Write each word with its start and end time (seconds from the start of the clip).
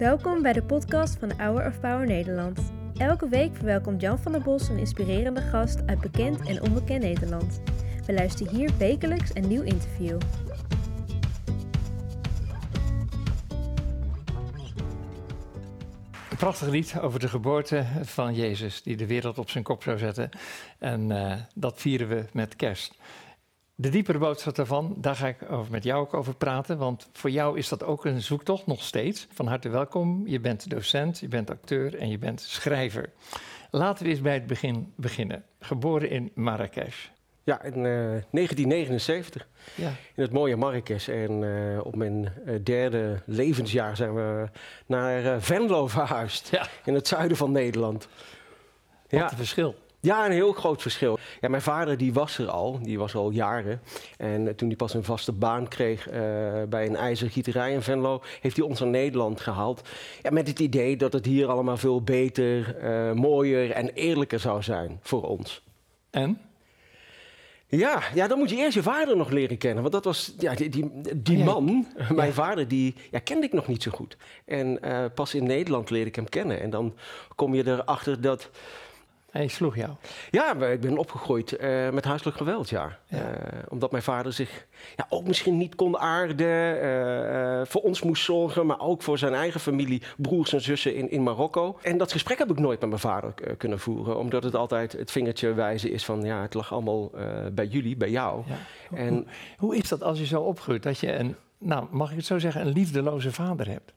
Welkom 0.00 0.42
bij 0.42 0.52
de 0.52 0.62
podcast 0.62 1.18
van 1.18 1.32
Hour 1.36 1.66
of 1.66 1.80
Power 1.80 2.06
Nederland. 2.06 2.72
Elke 2.96 3.28
week 3.28 3.56
verwelkomt 3.56 4.00
Jan 4.00 4.18
van 4.18 4.32
der 4.32 4.40
Bos 4.40 4.68
een 4.68 4.78
inspirerende 4.78 5.40
gast 5.40 5.86
uit 5.86 6.00
bekend 6.00 6.48
en 6.48 6.62
onbekend 6.62 7.02
Nederland. 7.02 7.60
We 8.06 8.12
luisteren 8.12 8.54
hier 8.54 8.70
wekelijks 8.78 9.34
een 9.34 9.48
nieuw 9.48 9.62
interview. 9.62 10.20
Een 16.30 16.36
prachtig 16.36 16.68
lied 16.68 17.00
over 17.00 17.20
de 17.20 17.28
geboorte 17.28 17.84
van 18.02 18.34
Jezus, 18.34 18.82
die 18.82 18.96
de 18.96 19.06
wereld 19.06 19.38
op 19.38 19.50
zijn 19.50 19.64
kop 19.64 19.82
zou 19.82 19.98
zetten. 19.98 20.30
En 20.78 21.10
uh, 21.10 21.34
dat 21.54 21.80
vieren 21.80 22.08
we 22.08 22.24
met 22.32 22.56
kerst. 22.56 22.94
De 23.80 23.88
diepere 23.88 24.18
boodschap 24.18 24.54
daarvan, 24.54 24.94
daar 24.96 25.16
ga 25.16 25.26
ik 25.26 25.50
over 25.50 25.72
met 25.72 25.84
jou 25.84 26.00
ook 26.00 26.14
over 26.14 26.34
praten. 26.34 26.78
Want 26.78 27.08
voor 27.12 27.30
jou 27.30 27.58
is 27.58 27.68
dat 27.68 27.84
ook 27.84 28.04
een 28.04 28.22
zoektocht, 28.22 28.66
nog 28.66 28.82
steeds. 28.82 29.26
Van 29.32 29.46
harte 29.46 29.68
welkom. 29.68 30.22
Je 30.26 30.40
bent 30.40 30.70
docent, 30.70 31.18
je 31.18 31.28
bent 31.28 31.50
acteur 31.50 31.98
en 31.98 32.08
je 32.08 32.18
bent 32.18 32.40
schrijver. 32.40 33.10
Laten 33.70 34.04
we 34.04 34.10
eens 34.10 34.20
bij 34.20 34.34
het 34.34 34.46
begin 34.46 34.92
beginnen. 34.96 35.44
Geboren 35.60 36.10
in 36.10 36.30
Marrakesh. 36.34 37.06
Ja, 37.44 37.62
in 37.62 37.76
uh, 37.76 37.82
1979. 37.82 39.48
Ja. 39.74 39.88
In 39.88 40.22
het 40.22 40.32
mooie 40.32 40.56
Marrakesh. 40.56 41.08
En 41.08 41.42
uh, 41.42 41.80
op 41.86 41.96
mijn 41.96 42.32
uh, 42.46 42.54
derde 42.64 43.22
levensjaar 43.26 43.96
zijn 43.96 44.14
we 44.14 44.48
naar 44.86 45.40
Venlo 45.42 45.86
verhuisd. 45.86 46.48
Ja. 46.50 46.66
In 46.84 46.94
het 46.94 47.08
zuiden 47.08 47.36
van 47.36 47.52
Nederland. 47.52 48.08
Wat 49.08 49.20
ja. 49.20 49.30
een 49.30 49.36
verschil. 49.36 49.74
Ja, 50.02 50.26
een 50.26 50.32
heel 50.32 50.52
groot 50.52 50.82
verschil. 50.82 51.18
Ja, 51.40 51.48
mijn 51.48 51.62
vader 51.62 51.96
die 51.96 52.12
was 52.12 52.38
er 52.38 52.48
al, 52.48 52.78
die 52.82 52.98
was 52.98 53.14
al 53.14 53.30
jaren. 53.30 53.80
En 54.16 54.56
toen 54.56 54.68
hij 54.68 54.76
pas 54.76 54.94
een 54.94 55.04
vaste 55.04 55.32
baan 55.32 55.68
kreeg 55.68 56.10
uh, 56.10 56.14
bij 56.68 56.86
een 56.86 56.96
ijzergieterij 56.96 57.72
in 57.72 57.82
Venlo, 57.82 58.22
heeft 58.40 58.56
hij 58.56 58.66
ons 58.66 58.80
naar 58.80 58.88
Nederland 58.88 59.40
gehaald. 59.40 59.88
Ja, 60.22 60.30
met 60.30 60.48
het 60.48 60.58
idee 60.58 60.96
dat 60.96 61.12
het 61.12 61.26
hier 61.26 61.46
allemaal 61.46 61.76
veel 61.76 62.02
beter, 62.02 62.76
uh, 62.82 63.12
mooier 63.12 63.70
en 63.70 63.88
eerlijker 63.88 64.40
zou 64.40 64.62
zijn 64.62 64.98
voor 65.02 65.22
ons. 65.22 65.62
En? 66.10 66.40
Ja, 67.66 68.02
ja, 68.14 68.26
dan 68.26 68.38
moet 68.38 68.50
je 68.50 68.56
eerst 68.56 68.74
je 68.74 68.82
vader 68.82 69.16
nog 69.16 69.30
leren 69.30 69.58
kennen. 69.58 69.80
Want 69.80 69.94
dat 69.94 70.04
was, 70.04 70.34
ja, 70.38 70.54
die, 70.54 70.68
die, 70.68 70.90
die 71.16 71.38
ja, 71.38 71.44
man, 71.44 71.86
ja. 71.96 72.12
mijn 72.14 72.32
vader, 72.32 72.68
die 72.68 72.94
ja, 73.10 73.18
kende 73.18 73.46
ik 73.46 73.52
nog 73.52 73.66
niet 73.66 73.82
zo 73.82 73.90
goed. 73.90 74.16
En 74.44 74.80
pas 75.14 75.34
in 75.34 75.44
Nederland 75.44 75.90
leerde 75.90 76.08
ik 76.08 76.16
hem 76.16 76.28
kennen. 76.28 76.60
En 76.60 76.70
dan 76.70 76.94
kom 77.34 77.54
je 77.54 77.66
erachter 77.66 78.20
dat 78.20 78.50
hij 79.30 79.48
sloeg 79.48 79.76
jou? 79.76 79.90
Ja, 80.30 80.56
ik 80.56 80.80
ben 80.80 80.98
opgegroeid 80.98 81.60
uh, 81.60 81.90
met 81.90 82.04
huiselijk 82.04 82.36
geweld, 82.36 82.68
ja. 82.68 82.98
ja. 83.06 83.18
Uh, 83.18 83.58
omdat 83.68 83.90
mijn 83.90 84.02
vader 84.02 84.32
zich 84.32 84.66
ja, 84.96 85.06
ook 85.08 85.26
misschien 85.26 85.56
niet 85.56 85.74
kon 85.74 85.98
aarden, 85.98 86.84
uh, 86.84 87.60
voor 87.64 87.80
ons 87.80 88.02
moest 88.02 88.24
zorgen, 88.24 88.66
maar 88.66 88.80
ook 88.80 89.02
voor 89.02 89.18
zijn 89.18 89.34
eigen 89.34 89.60
familie, 89.60 90.02
broers 90.16 90.52
en 90.52 90.60
zussen 90.60 90.94
in, 90.94 91.10
in 91.10 91.22
Marokko. 91.22 91.78
En 91.82 91.98
dat 91.98 92.12
gesprek 92.12 92.38
heb 92.38 92.50
ik 92.50 92.58
nooit 92.58 92.80
met 92.80 92.88
mijn 92.88 93.00
vader 93.00 93.34
kunnen 93.56 93.78
voeren, 93.78 94.18
omdat 94.18 94.42
het 94.42 94.54
altijd 94.54 94.92
het 94.92 95.10
vingertje 95.10 95.54
wijzen 95.54 95.90
is 95.90 96.04
van, 96.04 96.22
ja, 96.22 96.42
het 96.42 96.54
lag 96.54 96.72
allemaal 96.72 97.10
bij 97.52 97.66
jullie, 97.66 97.96
bij 97.96 98.10
jou. 98.10 98.42
Ja. 98.46 98.96
En, 98.96 99.14
hoe, 99.14 99.24
hoe 99.58 99.76
is 99.76 99.88
dat 99.88 100.02
als 100.02 100.18
je 100.18 100.26
zo 100.26 100.40
opgroeit, 100.40 100.82
dat 100.82 100.98
je 100.98 101.12
een, 101.12 101.36
nou, 101.58 101.86
mag 101.90 102.10
ik 102.10 102.16
het 102.16 102.26
zo 102.26 102.38
zeggen, 102.38 102.60
een 102.60 102.72
liefdeloze 102.72 103.32
vader 103.32 103.68
hebt? 103.68 103.92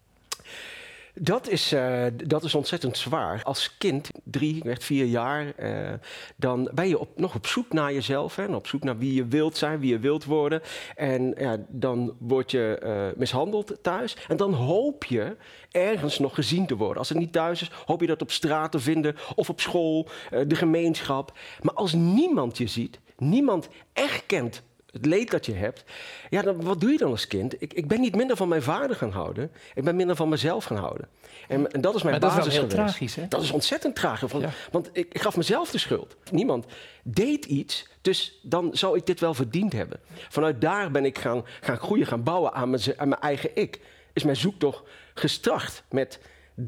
Dat 1.16 1.47
is, 1.47 1.73
uh, 1.73 2.06
dat 2.25 2.44
is 2.44 2.56
ontzettend 2.56 2.97
zwaar. 2.97 3.42
Als 3.44 3.78
kind, 3.78 4.09
drie, 4.23 4.61
werd 4.64 4.83
vier 4.83 5.06
jaar, 5.06 5.53
uh, 5.59 5.94
dan 6.36 6.69
ben 6.73 6.88
je 6.88 7.00
op, 7.00 7.09
nog 7.16 7.36
op 7.36 7.47
zoek 7.47 7.73
naar 7.73 7.94
jezelf. 7.94 8.36
Hè, 8.36 8.44
en 8.44 8.56
op 8.56 8.67
zoek 8.67 8.83
naar 8.83 8.97
wie 8.97 9.14
je 9.14 9.25
wilt 9.25 9.58
zijn, 9.58 9.80
wie 9.80 9.89
je 9.89 10.00
wilt 10.00 10.25
worden. 10.25 10.61
En 10.95 11.34
ja, 11.38 11.58
dan 11.67 12.16
word 12.19 12.52
je 12.52 12.81
uh, 12.84 13.19
mishandeld 13.19 13.78
thuis. 13.81 14.17
En 14.28 14.38
dan 14.38 14.53
hoop 14.53 15.03
je 15.03 15.38
ergens 15.72 16.19
nog 16.19 16.36
gezien 16.36 16.66
te 16.66 16.75
worden. 16.75 16.97
Als 16.97 17.09
het 17.09 17.17
niet 17.17 17.34
thuis 17.34 17.61
is, 17.61 17.72
hoop 17.86 18.02
je 18.02 18.08
dat 18.08 18.22
op 18.22 18.31
straat 18.31 18.72
te 18.72 18.80
vinden 18.80 19.16
of 19.36 19.50
op 19.50 19.61
school, 19.61 20.08
de 20.47 20.56
gemeenschap. 20.56 21.38
Maar 21.62 21.73
als 21.73 21.94
niemand 21.94 22.57
je 22.57 22.68
ziet, 22.68 23.00
niemand 23.18 23.68
erkent 23.94 24.63
het 24.93 25.05
leed 25.05 25.31
dat 25.31 25.45
je 25.45 25.53
hebt. 25.53 25.83
Ja, 26.29 26.41
dan, 26.41 26.63
wat 26.63 26.81
doe 26.81 26.91
je 26.91 26.97
dan 26.97 27.11
als 27.11 27.27
kind? 27.27 27.61
Ik, 27.61 27.73
ik 27.73 27.87
ben 27.87 28.01
niet 28.01 28.15
minder 28.15 28.35
van 28.35 28.47
mijn 28.47 28.61
vader 28.61 28.95
gaan 28.95 29.11
houden. 29.11 29.51
Ik 29.73 29.83
ben 29.83 29.95
minder 29.95 30.15
van 30.15 30.29
mezelf 30.29 30.63
gaan 30.63 30.77
houden. 30.77 31.07
En, 31.47 31.71
en 31.71 31.81
dat 31.81 31.95
is 31.95 32.03
mijn 32.03 32.19
maar 32.19 32.29
basis 32.29 32.43
dat 32.43 32.53
is 32.53 32.59
heel 32.59 32.67
tragisch, 32.67 33.15
hè? 33.15 33.27
Dat 33.27 33.41
is 33.41 33.51
ontzettend 33.51 33.95
tragisch. 33.95 34.31
Want, 34.31 34.43
ja. 34.43 34.49
want 34.71 34.89
ik, 34.93 35.13
ik, 35.13 35.21
gaf 35.21 35.37
mezelf 35.37 35.71
de 35.71 35.77
schuld. 35.77 36.15
Niemand 36.31 36.65
deed 37.03 37.45
iets, 37.45 37.87
dus 38.01 38.39
dan 38.41 38.69
zou 38.73 38.97
ik 38.97 39.05
dit 39.05 39.19
wel 39.19 39.33
verdiend 39.33 39.73
hebben. 39.73 39.99
Vanuit 40.29 40.61
daar 40.61 40.91
ben 40.91 41.05
ik 41.05 41.17
gaan, 41.17 41.45
gaan 41.61 41.77
groeien, 41.77 42.05
gaan 42.05 42.23
bouwen 42.23 42.53
aan 42.53 42.69
mijn, 42.69 42.81
aan 42.95 43.09
mijn 43.09 43.21
eigen 43.21 43.49
ik. 43.55 43.79
Is 44.13 44.23
mijn 44.23 44.37
zoektocht 44.37 44.83
gestart 45.13 45.83
met 45.89 46.19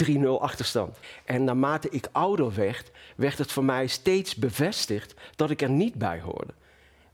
3-0 0.10 0.28
achterstand. 0.40 0.98
En 1.26 1.44
naarmate 1.44 1.90
ik 1.90 2.08
ouder 2.12 2.56
werd, 2.56 2.92
werd 3.16 3.38
het 3.38 3.52
voor 3.52 3.66
mij 3.66 3.88
steeds 3.88 4.36
bevestigd 4.36 5.14
dat 5.36 5.50
ik 5.50 5.62
er 5.62 5.70
niet 5.70 5.94
bij 5.94 6.20
hoorde. 6.20 6.54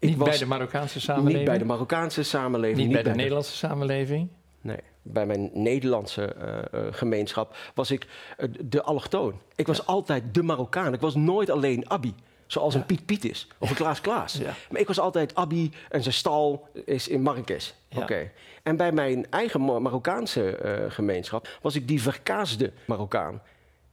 Niet 0.09 0.17
bij 0.17 0.38
de 0.38 0.45
Marokkaanse 0.45 1.00
samenleving? 1.00 1.38
Niet 1.38 1.47
bij 1.47 1.57
de 1.57 1.66
Marokkaanse 1.66 2.23
samenleving. 2.23 2.78
Niet, 2.78 2.85
niet 2.85 2.95
bij, 2.95 3.03
bij, 3.03 3.12
de, 3.12 3.17
de 3.17 3.23
Nederlandse 3.23 3.56
samenleving? 3.56 4.29
Nee. 4.62 4.78
Bij 5.01 5.25
mijn 5.25 5.50
Nederlandse 5.53 6.35
uh, 6.41 6.81
uh, 6.81 6.88
gemeenschap 6.91 7.56
was 7.73 7.91
ik 7.91 8.07
uh, 8.38 8.50
de 8.59 8.81
allochtoon. 8.81 9.40
Ik 9.56 9.67
was 9.67 9.78
ja. 9.78 9.84
altijd 9.85 10.34
de 10.34 10.44
Marokkaan. 10.44 10.94
Ik 10.94 11.00
was 11.00 11.16
nooit 11.16 11.50
alleen 11.50 11.90
Abi. 11.90 12.16
Zoals 12.47 12.73
ja. 12.73 12.79
een 12.79 12.85
Piet 12.85 13.06
Piet 13.06 13.25
is. 13.25 13.47
Of 13.57 13.69
een 13.69 13.75
Klaas 13.75 14.01
Klaas. 14.01 14.34
Ja. 14.34 14.53
Maar 14.69 14.81
ik 14.81 14.88
was 14.88 15.00
altijd 15.00 15.35
Abi 15.35 15.72
en 15.90 16.01
zijn 16.01 16.13
stal 16.13 16.67
is 16.85 17.07
in 17.07 17.22
Marrakesh. 17.22 17.72
Oké. 17.91 18.01
Okay. 18.01 18.31
En 18.63 18.75
bij 18.75 18.91
mijn 18.91 19.25
eigen 19.29 19.61
Marokkaanse 19.81 20.57
gemeenschap 20.90 21.47
was 21.61 21.75
ik 21.75 21.88
die 21.88 22.01
verkaasde 22.01 22.72
Marokkaan. 22.85 23.41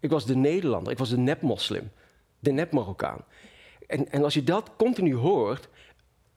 Ik 0.00 0.10
was 0.10 0.26
de 0.26 0.36
Nederlander. 0.36 0.92
Ik 0.92 0.98
was 0.98 1.08
de 1.08 1.18
nep-moslim. 1.18 1.90
De 2.38 2.50
nep-Marokkaan. 2.50 3.24
En, 3.86 4.10
en 4.10 4.24
als 4.24 4.34
je 4.34 4.44
dat 4.44 4.70
continu 4.76 5.14
hoort, 5.14 5.68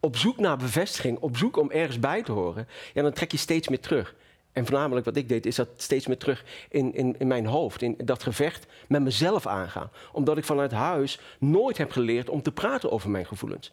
op 0.01 0.17
zoek 0.17 0.37
naar 0.37 0.57
bevestiging, 0.57 1.19
op 1.19 1.37
zoek 1.37 1.57
om 1.57 1.71
ergens 1.71 1.99
bij 1.99 2.23
te 2.23 2.31
horen, 2.31 2.67
ja, 2.93 3.01
dan 3.01 3.13
trek 3.13 3.31
je 3.31 3.37
steeds 3.37 3.67
meer 3.67 3.79
terug. 3.79 4.15
En 4.51 4.65
voornamelijk 4.65 5.05
wat 5.05 5.15
ik 5.15 5.29
deed, 5.29 5.45
is 5.45 5.55
dat 5.55 5.69
steeds 5.77 6.07
meer 6.07 6.17
terug 6.17 6.43
in, 6.69 6.93
in, 6.93 7.15
in 7.19 7.27
mijn 7.27 7.45
hoofd. 7.45 7.81
In 7.81 7.95
dat 7.97 8.23
gevecht 8.23 8.65
met 8.87 9.01
mezelf 9.01 9.47
aangaan. 9.47 9.89
Omdat 10.11 10.37
ik 10.37 10.45
vanuit 10.45 10.71
huis 10.71 11.19
nooit 11.39 11.77
heb 11.77 11.91
geleerd 11.91 12.29
om 12.29 12.41
te 12.41 12.51
praten 12.51 12.91
over 12.91 13.09
mijn 13.09 13.25
gevoelens. 13.25 13.71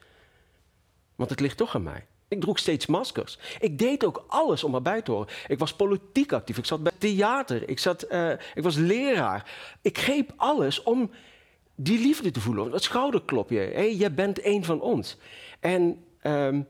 Want 1.17 1.31
het 1.31 1.41
ligt 1.41 1.57
toch 1.57 1.75
aan 1.75 1.83
mij. 1.83 2.07
Ik 2.29 2.41
droeg 2.41 2.59
steeds 2.59 2.87
maskers. 2.87 3.39
Ik 3.61 3.79
deed 3.79 4.05
ook 4.05 4.25
alles 4.27 4.65
om 4.65 4.75
erbij 4.75 5.03
te 5.03 5.11
horen. 5.11 5.29
Ik 5.47 5.59
was 5.59 5.75
politiek 5.75 6.33
actief. 6.33 6.59
Ik 6.59 6.67
zat 6.67 6.83
bij 6.83 6.93
theater. 6.99 7.69
Ik, 7.69 7.79
zat, 7.79 8.07
uh, 8.11 8.31
ik 8.31 8.63
was 8.63 8.77
leraar. 8.77 9.51
Ik 9.83 9.99
greep 9.99 10.33
alles 10.37 10.83
om 10.83 11.11
die 11.75 11.99
liefde 11.99 12.31
te 12.31 12.41
voelen. 12.41 12.71
Dat 12.71 12.83
schouderklopje. 12.83 13.59
Hé, 13.59 13.73
hey, 13.73 13.95
jij 13.95 14.15
bent 14.15 14.45
een 14.45 14.65
van 14.65 14.81
ons. 14.81 15.17
En 15.61 16.05
Um, 16.23 16.67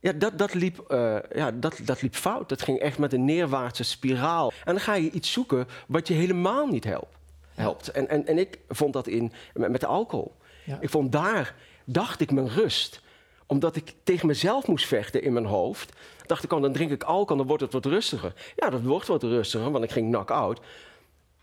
ja, 0.00 0.12
dat, 0.12 0.38
dat, 0.38 0.54
liep, 0.54 0.84
uh, 0.88 1.16
ja 1.34 1.50
dat, 1.50 1.80
dat 1.84 2.02
liep 2.02 2.14
fout. 2.14 2.48
Dat 2.48 2.62
ging 2.62 2.78
echt 2.78 2.98
met 2.98 3.12
een 3.12 3.24
neerwaartse 3.24 3.84
spiraal. 3.84 4.52
En 4.64 4.74
dan 4.74 4.82
ga 4.82 4.94
je 4.94 5.10
iets 5.10 5.32
zoeken 5.32 5.68
wat 5.86 6.08
je 6.08 6.14
helemaal 6.14 6.66
niet 6.66 6.84
helpt. 6.84 7.16
helpt. 7.54 7.88
En, 7.90 8.08
en, 8.08 8.26
en 8.26 8.38
ik 8.38 8.58
vond 8.68 8.92
dat 8.92 9.06
in, 9.06 9.32
met, 9.54 9.70
met 9.70 9.80
de 9.80 9.86
alcohol. 9.86 10.36
Ja. 10.64 10.78
Ik 10.80 10.90
vond 10.90 11.12
daar, 11.12 11.54
dacht 11.84 12.20
ik, 12.20 12.30
mijn 12.30 12.48
rust. 12.48 13.00
Omdat 13.46 13.76
ik 13.76 13.94
tegen 14.02 14.26
mezelf 14.26 14.66
moest 14.66 14.86
vechten 14.86 15.22
in 15.22 15.32
mijn 15.32 15.44
hoofd. 15.44 15.92
Dacht 16.26 16.44
ik, 16.44 16.52
oh, 16.52 16.62
dan 16.62 16.72
drink 16.72 16.90
ik 16.90 17.02
alcohol, 17.02 17.36
dan 17.36 17.46
wordt 17.46 17.62
het 17.62 17.72
wat 17.72 17.84
rustiger. 17.84 18.32
Ja, 18.56 18.70
dat 18.70 18.82
wordt 18.82 19.06
wat 19.06 19.22
rustiger, 19.22 19.70
want 19.70 19.84
ik 19.84 19.90
ging 19.90 20.10
knock-out. 20.10 20.60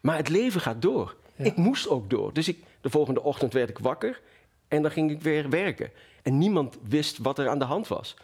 Maar 0.01 0.17
het 0.17 0.29
leven 0.29 0.61
gaat 0.61 0.81
door. 0.81 1.15
Ja. 1.35 1.45
Ik 1.45 1.55
moest 1.55 1.87
ook 1.87 2.09
door. 2.09 2.33
Dus 2.33 2.47
ik, 2.47 2.63
de 2.81 2.89
volgende 2.89 3.23
ochtend 3.23 3.53
werd 3.53 3.69
ik 3.69 3.79
wakker 3.79 4.21
en 4.67 4.81
dan 4.81 4.91
ging 4.91 5.11
ik 5.11 5.21
weer 5.21 5.49
werken. 5.49 5.91
En 6.25 6.37
niemand 6.37 6.77
wist 6.87 7.17
wat 7.17 7.39
er 7.39 7.49
aan 7.49 7.59
de 7.59 7.65
hand 7.65 7.87
was. 7.87 8.15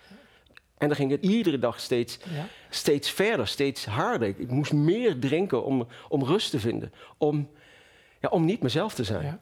En 0.78 0.88
dan 0.88 0.96
ging 0.96 1.12
het 1.12 1.24
iedere 1.24 1.60
dag 1.60 1.80
steeds, 1.80 2.20
ja. 2.34 2.48
steeds 2.70 3.12
verder, 3.12 3.48
steeds 3.48 3.86
harder. 3.86 4.28
Ik 4.28 4.52
moest 4.52 4.74
meer 4.74 5.20
drinken 5.20 5.64
om, 5.64 5.88
om 6.10 6.24
rust 6.24 6.52
te 6.52 6.60
vinden. 6.60 6.94
Om, 7.18 7.50
ja, 8.20 8.30
om 8.30 8.46
niet 8.46 8.62
mezelf 8.62 8.94
te 8.94 9.04
zijn. 9.04 9.26
Ja. 9.26 9.40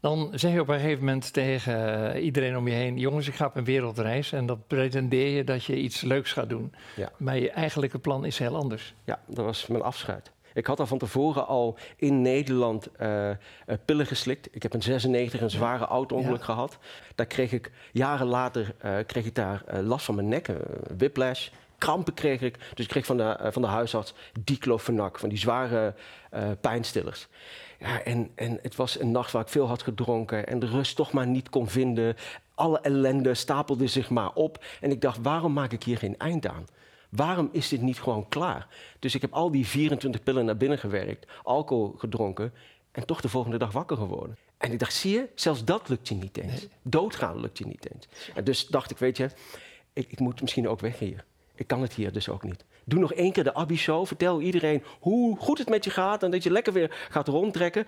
Dan 0.00 0.30
zeg 0.34 0.52
je 0.52 0.60
op 0.60 0.68
een 0.68 0.80
gegeven 0.80 1.04
moment 1.04 1.32
tegen 1.32 2.16
iedereen 2.20 2.56
om 2.56 2.68
je 2.68 2.74
heen: 2.74 2.98
Jongens, 2.98 3.28
ik 3.28 3.34
ga 3.34 3.46
op 3.46 3.56
een 3.56 3.64
wereldreis. 3.64 4.32
En 4.32 4.46
dat 4.46 4.66
pretendeer 4.66 5.36
je 5.36 5.44
dat 5.44 5.64
je 5.64 5.76
iets 5.76 6.00
leuks 6.00 6.32
gaat 6.32 6.48
doen. 6.48 6.72
Ja. 6.96 7.12
Maar 7.16 7.38
je 7.38 7.50
eigenlijke 7.50 7.98
plan 7.98 8.24
is 8.24 8.38
heel 8.38 8.56
anders. 8.56 8.94
Ja, 9.04 9.20
dat 9.26 9.44
was 9.44 9.66
mijn 9.66 9.82
afscheid. 9.82 10.30
Ik 10.54 10.66
had 10.66 10.80
al 10.80 10.86
van 10.86 10.98
tevoren 10.98 11.46
al 11.46 11.76
in 11.96 12.22
Nederland 12.22 12.88
uh, 13.00 13.28
uh, 13.28 13.34
pillen 13.84 14.06
geslikt. 14.06 14.48
Ik 14.50 14.62
heb 14.62 14.74
in 14.74 14.82
96 14.82 15.40
een 15.40 15.50
zware 15.50 15.84
auto-ongeluk 15.84 16.38
ja. 16.38 16.44
gehad. 16.44 16.78
Daar 17.14 17.26
kreeg 17.26 17.52
ik 17.52 17.70
jaren 17.92 18.26
later 18.26 18.74
uh, 18.84 18.96
kreeg 19.06 19.24
ik 19.24 19.34
daar 19.34 19.62
last 19.82 20.04
van 20.04 20.14
mijn 20.14 20.28
nek, 20.28 20.48
whiplash. 20.96 21.48
Krampen 21.78 22.14
kreeg 22.14 22.40
ik. 22.40 22.58
Dus 22.74 22.84
ik 22.84 22.90
kreeg 22.90 23.06
van 23.06 23.16
de, 23.16 23.48
van 23.50 23.62
de 23.62 23.68
huisarts 23.68 24.14
diclofenac, 24.40 25.18
van 25.18 25.28
die 25.28 25.38
zware 25.38 25.94
pijnstillers. 26.60 27.28
Ja, 27.80 28.02
en, 28.02 28.30
en 28.34 28.58
het 28.62 28.76
was 28.76 29.00
een 29.00 29.10
nacht 29.10 29.32
waar 29.32 29.42
ik 29.42 29.48
veel 29.48 29.66
had 29.66 29.82
gedronken 29.82 30.46
en 30.46 30.58
de 30.58 30.66
rust 30.66 30.96
toch 30.96 31.12
maar 31.12 31.26
niet 31.26 31.48
kon 31.48 31.68
vinden. 31.68 32.16
Alle 32.54 32.80
ellende 32.80 33.34
stapelde 33.34 33.86
zich 33.86 34.10
maar 34.10 34.32
op. 34.32 34.64
En 34.80 34.90
ik 34.90 35.00
dacht, 35.00 35.18
waarom 35.22 35.52
maak 35.52 35.72
ik 35.72 35.82
hier 35.82 35.98
geen 35.98 36.18
eind 36.18 36.46
aan? 36.46 36.66
Waarom 37.10 37.48
is 37.52 37.68
dit 37.68 37.82
niet 37.82 38.00
gewoon 38.00 38.28
klaar? 38.28 38.66
Dus 38.98 39.14
ik 39.14 39.20
heb 39.20 39.32
al 39.32 39.50
die 39.50 39.66
24 39.66 40.22
pillen 40.22 40.44
naar 40.44 40.56
binnen 40.56 40.78
gewerkt, 40.78 41.26
alcohol 41.42 41.94
gedronken 41.98 42.52
en 42.92 43.06
toch 43.06 43.20
de 43.20 43.28
volgende 43.28 43.58
dag 43.58 43.72
wakker 43.72 43.96
geworden. 43.96 44.36
En 44.58 44.72
ik 44.72 44.78
dacht, 44.78 44.94
zie 44.94 45.12
je, 45.12 45.28
zelfs 45.34 45.64
dat 45.64 45.88
lukt 45.88 46.08
je 46.08 46.14
niet 46.14 46.36
eens. 46.36 46.66
Doodgaan 46.82 47.40
lukt 47.40 47.58
je 47.58 47.66
niet 47.66 47.90
eens. 47.92 48.08
En 48.34 48.44
dus 48.44 48.66
dacht 48.66 48.90
ik, 48.90 48.98
weet 48.98 49.16
je, 49.16 49.30
ik, 49.92 50.06
ik 50.10 50.18
moet 50.18 50.40
misschien 50.40 50.68
ook 50.68 50.80
weg 50.80 50.98
hier. 50.98 51.24
Ik 51.54 51.66
kan 51.66 51.82
het 51.82 51.92
hier 51.92 52.12
dus 52.12 52.28
ook 52.28 52.42
niet. 52.42 52.64
Doe 52.84 53.00
nog 53.00 53.12
één 53.12 53.32
keer 53.32 53.44
de 53.44 53.54
Abby-show. 53.54 54.06
Vertel 54.06 54.40
iedereen 54.40 54.82
hoe 55.00 55.36
goed 55.36 55.58
het 55.58 55.68
met 55.68 55.84
je 55.84 55.90
gaat 55.90 56.22
en 56.22 56.30
dat 56.30 56.42
je 56.42 56.50
lekker 56.50 56.72
weer 56.72 57.06
gaat 57.10 57.28
rondtrekken. 57.28 57.86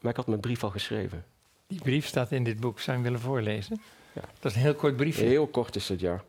Maar 0.00 0.10
ik 0.10 0.16
had 0.16 0.26
mijn 0.26 0.40
brief 0.40 0.64
al 0.64 0.70
geschreven. 0.70 1.24
Die 1.66 1.80
brief 1.80 2.06
staat 2.06 2.32
in 2.32 2.44
dit 2.44 2.60
boek. 2.60 2.80
Zou 2.80 2.96
je 2.96 3.02
hem 3.02 3.12
willen 3.12 3.26
voorlezen? 3.26 3.80
Ja. 4.12 4.20
Dat 4.40 4.50
is 4.50 4.56
een 4.56 4.62
heel 4.62 4.74
kort 4.74 4.96
briefje. 4.96 5.24
Heel 5.24 5.46
kort 5.46 5.76
is 5.76 5.88
het, 5.88 6.00
ja. 6.00 6.24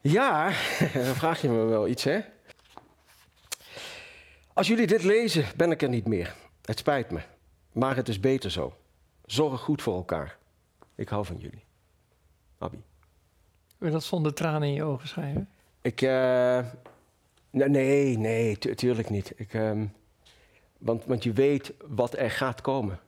Ja, 0.00 0.52
dan 0.94 1.14
vraag 1.14 1.40
je 1.40 1.48
me 1.48 1.64
wel 1.64 1.88
iets, 1.88 2.04
hè? 2.04 2.20
Als 4.52 4.66
jullie 4.66 4.86
dit 4.86 5.02
lezen, 5.02 5.44
ben 5.56 5.70
ik 5.70 5.82
er 5.82 5.88
niet 5.88 6.06
meer. 6.06 6.34
Het 6.62 6.78
spijt 6.78 7.10
me. 7.10 7.20
Maar 7.72 7.96
het 7.96 8.08
is 8.08 8.20
beter 8.20 8.50
zo. 8.50 8.76
Zorg 9.24 9.60
goed 9.60 9.82
voor 9.82 9.96
elkaar. 9.96 10.38
Ik 10.94 11.08
hou 11.08 11.24
van 11.24 11.36
jullie. 11.36 11.64
Abby. 12.58 12.78
Wil 13.78 13.88
je 13.88 13.94
dat 13.94 14.04
zonder 14.04 14.34
tranen 14.34 14.68
in 14.68 14.74
je 14.74 14.82
ogen 14.82 15.08
schrijven? 15.08 15.48
Ik, 15.82 16.00
uh, 16.00 16.64
nee, 17.50 18.18
nee, 18.18 18.58
tuurlijk 18.58 19.10
niet. 19.10 19.32
Ik, 19.36 19.54
um, 19.54 19.92
want, 20.78 21.04
want 21.04 21.22
je 21.22 21.32
weet 21.32 21.72
wat 21.86 22.16
er 22.16 22.30
gaat 22.30 22.60
komen. 22.60 23.00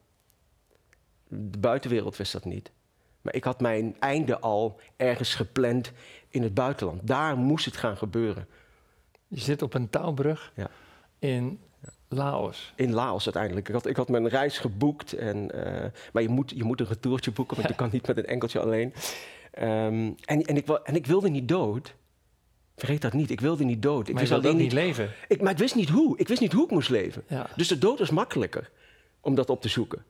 De 1.28 1.58
buitenwereld 1.58 2.16
wist 2.16 2.32
dat 2.32 2.44
niet. 2.44 2.70
Maar 3.28 3.36
ik 3.36 3.44
had 3.44 3.60
mijn 3.60 3.96
einde 3.98 4.38
al 4.38 4.80
ergens 4.96 5.34
gepland 5.34 5.92
in 6.28 6.42
het 6.42 6.54
buitenland. 6.54 7.06
Daar 7.06 7.36
moest 7.36 7.64
het 7.64 7.76
gaan 7.76 7.96
gebeuren. 7.96 8.46
Je 9.26 9.40
zit 9.40 9.62
op 9.62 9.74
een 9.74 9.90
touwbrug 9.90 10.52
ja. 10.54 10.70
in 11.18 11.60
Laos. 12.08 12.72
In 12.76 12.92
Laos 12.92 13.24
uiteindelijk. 13.24 13.68
Ik 13.68 13.74
had, 13.74 13.86
ik 13.86 13.96
had 13.96 14.08
mijn 14.08 14.28
reis 14.28 14.58
geboekt. 14.58 15.12
En, 15.12 15.50
uh, 15.54 15.84
maar 16.12 16.22
je 16.22 16.28
moet, 16.28 16.52
je 16.56 16.64
moet 16.64 16.80
een 16.80 16.86
retourtje 16.86 17.30
boeken, 17.30 17.56
want 17.56 17.68
je 17.68 17.74
kan 17.82 17.88
niet 17.92 18.06
met 18.06 18.16
een 18.16 18.26
enkeltje 18.26 18.60
alleen. 18.60 18.92
Um, 19.58 20.14
en, 20.24 20.42
en, 20.42 20.56
ik, 20.56 20.68
en 20.68 20.94
ik 20.94 21.06
wilde 21.06 21.28
niet 21.28 21.48
dood. 21.48 21.94
Vergeet 22.76 23.02
dat 23.02 23.12
niet, 23.12 23.30
ik 23.30 23.40
wilde 23.40 23.64
niet 23.64 23.82
dood. 23.82 24.08
Ik 24.08 24.14
maar 24.14 24.22
wist 24.22 24.34
alleen 24.34 24.56
niet 24.56 24.72
leven. 24.72 25.10
Ik, 25.28 25.40
maar 25.40 25.52
ik 25.52 25.58
wist 25.58 25.74
niet 25.74 25.88
hoe. 25.88 26.18
Ik 26.18 26.28
wist 26.28 26.40
niet 26.40 26.52
hoe 26.52 26.64
ik 26.64 26.70
moest 26.70 26.88
leven. 26.88 27.24
Ja. 27.28 27.46
Dus 27.56 27.68
de 27.68 27.78
dood 27.78 27.98
was 27.98 28.10
makkelijker 28.10 28.70
om 29.20 29.34
dat 29.34 29.50
op 29.50 29.60
te 29.60 29.68
zoeken. 29.68 30.04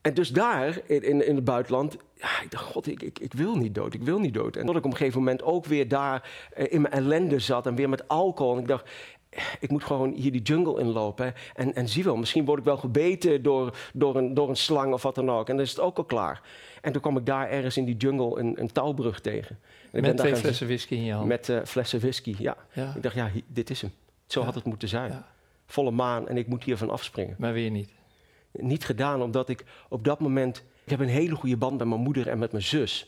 En 0.00 0.14
dus 0.14 0.28
daar, 0.28 0.80
in, 0.86 1.02
in, 1.02 1.26
in 1.26 1.34
het 1.34 1.44
buitenland, 1.44 1.96
ja, 2.14 2.42
ik 2.42 2.50
dacht, 2.50 2.64
god, 2.64 2.86
ik, 2.86 3.02
ik, 3.02 3.18
ik, 3.18 3.32
wil 3.32 3.56
niet 3.56 3.74
dood, 3.74 3.94
ik 3.94 4.02
wil 4.02 4.18
niet 4.18 4.34
dood. 4.34 4.56
En 4.56 4.66
dat 4.66 4.76
ik 4.76 4.84
op 4.84 4.90
een 4.90 4.96
gegeven 4.96 5.18
moment 5.18 5.42
ook 5.42 5.64
weer 5.64 5.88
daar 5.88 6.30
eh, 6.52 6.72
in 6.72 6.80
mijn 6.80 6.94
ellende 6.94 7.38
zat 7.38 7.66
en 7.66 7.74
weer 7.74 7.88
met 7.88 8.08
alcohol. 8.08 8.54
En 8.54 8.60
ik 8.60 8.68
dacht, 8.68 8.90
ik 9.60 9.70
moet 9.70 9.84
gewoon 9.84 10.12
hier 10.12 10.32
die 10.32 10.42
jungle 10.42 10.80
inlopen. 10.80 11.34
En, 11.54 11.74
en 11.74 11.88
zie 11.88 12.04
wel, 12.04 12.16
misschien 12.16 12.44
word 12.44 12.58
ik 12.58 12.64
wel 12.64 12.76
gebeten 12.76 13.42
door, 13.42 13.76
door, 13.92 14.16
een, 14.16 14.34
door 14.34 14.48
een 14.48 14.56
slang 14.56 14.92
of 14.92 15.02
wat 15.02 15.14
dan 15.14 15.30
ook. 15.30 15.48
En 15.48 15.56
dan 15.56 15.64
is 15.64 15.70
het 15.70 15.80
ook 15.80 15.96
al 15.96 16.04
klaar. 16.04 16.42
En 16.80 16.92
toen 16.92 17.00
kwam 17.00 17.16
ik 17.16 17.26
daar 17.26 17.50
ergens 17.50 17.76
in 17.76 17.84
die 17.84 17.96
jungle 17.96 18.38
een, 18.40 18.60
een 18.60 18.72
touwbrug 18.72 19.20
tegen. 19.20 19.58
En 19.90 20.02
met 20.02 20.16
twee 20.16 20.36
flessen 20.36 20.66
whisky 20.66 20.94
in 20.94 21.04
je 21.04 21.12
hand? 21.12 21.28
Met 21.28 21.48
uh, 21.48 21.60
flessen 21.64 22.00
whisky, 22.00 22.34
ja. 22.38 22.56
ja. 22.72 22.92
Ik 22.96 23.02
dacht, 23.02 23.14
ja, 23.14 23.30
dit 23.46 23.70
is 23.70 23.80
hem. 23.80 23.92
Zo 24.26 24.40
ja. 24.40 24.46
had 24.46 24.54
het 24.54 24.64
moeten 24.64 24.88
zijn. 24.88 25.10
Ja. 25.10 25.26
Volle 25.66 25.90
maan 25.90 26.28
en 26.28 26.36
ik 26.36 26.46
moet 26.46 26.64
hiervan 26.64 26.90
afspringen. 26.90 27.34
Maar 27.38 27.52
weer 27.52 27.70
niet? 27.70 27.90
Niet 28.52 28.84
gedaan, 28.84 29.22
omdat 29.22 29.48
ik 29.48 29.64
op 29.88 30.04
dat 30.04 30.20
moment... 30.20 30.64
Ik 30.84 30.90
heb 30.90 31.00
een 31.00 31.14
hele 31.14 31.34
goede 31.34 31.56
band 31.56 31.78
met 31.78 31.88
mijn 31.88 32.00
moeder 32.00 32.28
en 32.28 32.38
met 32.38 32.52
mijn 32.52 32.64
zus. 32.64 33.06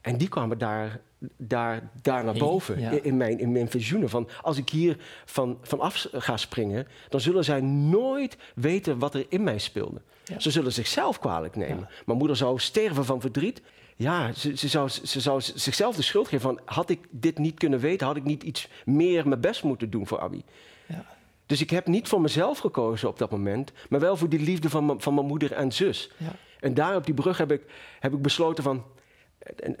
En 0.00 0.16
die 0.16 0.28
kwamen 0.28 0.58
daar, 0.58 1.00
daar, 1.36 1.90
daar 2.02 2.24
naar 2.24 2.34
boven 2.34 2.80
ja. 2.80 2.90
in, 2.90 3.16
mijn, 3.16 3.38
in 3.38 3.52
mijn 3.52 3.70
visioenen. 3.70 4.08
Van 4.08 4.28
als 4.42 4.56
ik 4.56 4.68
hier 4.68 4.96
van, 5.24 5.58
van 5.62 5.80
af 5.80 6.06
ga 6.12 6.36
springen, 6.36 6.86
dan 7.08 7.20
zullen 7.20 7.44
zij 7.44 7.60
nooit 7.60 8.36
weten 8.54 8.98
wat 8.98 9.14
er 9.14 9.26
in 9.28 9.42
mij 9.42 9.58
speelde. 9.58 10.00
Ja. 10.24 10.38
Ze 10.40 10.50
zullen 10.50 10.72
zichzelf 10.72 11.18
kwalijk 11.18 11.56
nemen. 11.56 11.78
Ja. 11.78 11.88
Mijn 12.06 12.18
moeder 12.18 12.36
zou 12.36 12.58
sterven 12.58 13.04
van 13.04 13.20
verdriet. 13.20 13.62
Ja, 13.96 14.32
ze, 14.32 14.56
ze, 14.56 14.68
zou, 14.68 14.88
ze 14.88 15.20
zou 15.20 15.40
zichzelf 15.40 15.96
de 15.96 16.02
schuld 16.02 16.28
geven 16.28 16.40
van... 16.40 16.60
had 16.64 16.90
ik 16.90 17.06
dit 17.10 17.38
niet 17.38 17.58
kunnen 17.58 17.78
weten, 17.78 18.06
had 18.06 18.16
ik 18.16 18.24
niet 18.24 18.42
iets 18.42 18.68
meer 18.84 19.28
mijn 19.28 19.40
best 19.40 19.62
moeten 19.62 19.90
doen 19.90 20.06
voor 20.06 20.18
Abby. 20.18 20.42
Ja. 20.86 21.04
Dus 21.46 21.60
ik 21.60 21.70
heb 21.70 21.86
niet 21.86 22.08
voor 22.08 22.20
mezelf 22.20 22.58
gekozen 22.58 23.08
op 23.08 23.18
dat 23.18 23.30
moment... 23.30 23.72
maar 23.88 24.00
wel 24.00 24.16
voor 24.16 24.28
die 24.28 24.40
liefde 24.40 24.70
van, 24.70 25.00
van 25.00 25.14
mijn 25.14 25.26
moeder 25.26 25.52
en 25.52 25.72
zus. 25.72 26.10
Ja. 26.16 26.32
En 26.60 26.74
daar 26.74 26.96
op 26.96 27.04
die 27.04 27.14
brug 27.14 27.38
heb 27.38 27.52
ik, 27.52 27.62
heb 28.00 28.12
ik 28.12 28.22
besloten 28.22 28.64
van... 28.64 28.84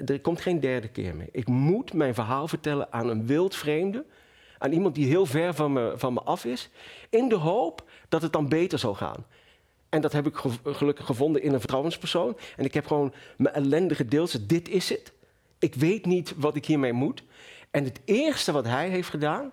er 0.06 0.20
komt 0.20 0.40
geen 0.40 0.60
derde 0.60 0.88
keer 0.88 1.14
meer. 1.14 1.28
Ik 1.32 1.48
moet 1.48 1.92
mijn 1.92 2.14
verhaal 2.14 2.48
vertellen 2.48 2.92
aan 2.92 3.08
een 3.08 3.26
wildvreemde... 3.26 4.04
aan 4.58 4.72
iemand 4.72 4.94
die 4.94 5.06
heel 5.06 5.26
ver 5.26 5.54
van 5.54 5.72
me, 5.72 5.92
van 5.96 6.12
me 6.12 6.20
af 6.20 6.44
is... 6.44 6.70
in 7.10 7.28
de 7.28 7.34
hoop 7.34 7.90
dat 8.08 8.22
het 8.22 8.32
dan 8.32 8.48
beter 8.48 8.78
zal 8.78 8.94
gaan. 8.94 9.26
En 9.88 10.00
dat 10.00 10.12
heb 10.12 10.26
ik 10.26 10.42
gelukkig 10.64 11.06
gevonden 11.06 11.42
in 11.42 11.52
een 11.52 11.58
vertrouwenspersoon. 11.58 12.36
En 12.56 12.64
ik 12.64 12.74
heb 12.74 12.86
gewoon 12.86 13.12
mijn 13.36 13.54
ellende 13.54 13.94
gedeeld. 13.94 14.48
Dit 14.48 14.68
is 14.68 14.88
het. 14.88 15.12
Ik 15.58 15.74
weet 15.74 16.06
niet 16.06 16.34
wat 16.36 16.56
ik 16.56 16.66
hiermee 16.66 16.92
moet. 16.92 17.22
En 17.70 17.84
het 17.84 18.00
eerste 18.04 18.52
wat 18.52 18.64
hij 18.64 18.88
heeft 18.88 19.08
gedaan, 19.08 19.52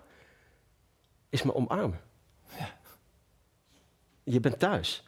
is 1.32 1.42
me 1.42 1.54
omarmen. 1.54 2.00
Ja. 2.58 2.78
Je 4.22 4.40
bent 4.40 4.58
thuis. 4.58 5.04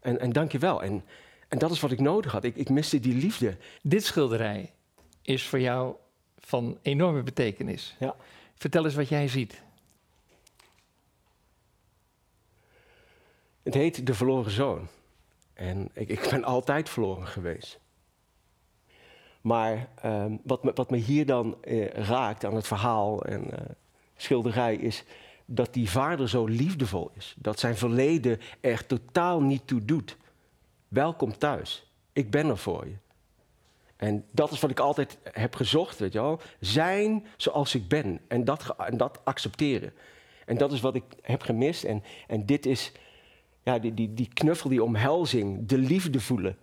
En, 0.00 0.20
en 0.20 0.32
dank 0.32 0.52
je 0.52 0.58
wel. 0.58 0.82
En, 0.82 1.04
en 1.48 1.58
dat 1.58 1.70
is 1.70 1.80
wat 1.80 1.90
ik 1.90 2.00
nodig 2.00 2.32
had. 2.32 2.44
Ik, 2.44 2.56
ik 2.56 2.68
miste 2.68 3.00
die 3.00 3.14
liefde. 3.14 3.56
Dit 3.82 4.04
schilderij 4.04 4.72
is 5.22 5.46
voor 5.46 5.60
jou 5.60 5.96
van 6.36 6.78
enorme 6.82 7.22
betekenis. 7.22 7.96
Ja. 7.98 8.16
Vertel 8.54 8.84
eens 8.84 8.94
wat 8.94 9.08
jij 9.08 9.28
ziet. 9.28 9.62
Het 13.62 13.74
heet 13.74 14.06
De 14.06 14.14
Verloren 14.14 14.50
Zoon. 14.50 14.88
En 15.52 15.90
ik, 15.92 16.08
ik 16.08 16.28
ben 16.30 16.44
altijd 16.44 16.88
verloren 16.88 17.26
geweest. 17.26 17.80
Maar 19.40 19.88
um, 20.04 20.40
wat, 20.44 20.64
me, 20.64 20.72
wat 20.74 20.90
me 20.90 20.96
hier 20.96 21.26
dan 21.26 21.64
eh, 21.64 21.86
raakt 21.86 22.44
aan 22.44 22.54
het 22.54 22.66
verhaal 22.66 23.24
en 23.24 23.44
uh, 23.44 23.58
schilderij 24.16 24.76
is 24.76 25.04
dat 25.50 25.74
die 25.74 25.90
vader 25.90 26.28
zo 26.28 26.46
liefdevol 26.46 27.10
is. 27.16 27.34
Dat 27.38 27.58
zijn 27.58 27.76
verleden 27.76 28.40
er 28.60 28.86
totaal 28.86 29.40
niet 29.40 29.66
toe 29.66 29.84
doet. 29.84 30.16
Welkom 30.88 31.38
thuis. 31.38 31.92
Ik 32.12 32.30
ben 32.30 32.48
er 32.48 32.58
voor 32.58 32.86
je. 32.86 32.94
En 33.96 34.24
dat 34.30 34.52
is 34.52 34.60
wat 34.60 34.70
ik 34.70 34.78
altijd 34.78 35.18
heb 35.22 35.54
gezocht, 35.54 35.98
weet 35.98 36.12
je 36.12 36.20
wel. 36.20 36.40
Zijn 36.60 37.26
zoals 37.36 37.74
ik 37.74 37.88
ben 37.88 38.20
en 38.28 38.44
dat, 38.44 38.74
en 38.76 38.96
dat 38.96 39.20
accepteren. 39.24 39.92
En 40.46 40.56
dat 40.56 40.72
is 40.72 40.80
wat 40.80 40.94
ik 40.94 41.04
heb 41.22 41.42
gemist. 41.42 41.84
En, 41.84 42.02
en 42.26 42.46
dit 42.46 42.66
is 42.66 42.92
ja, 43.62 43.78
die, 43.78 43.94
die, 43.94 44.14
die 44.14 44.28
knuffel, 44.34 44.70
die 44.70 44.82
omhelzing, 44.82 45.68
de 45.68 45.78
liefde 45.78 46.20
voelen. 46.20 46.56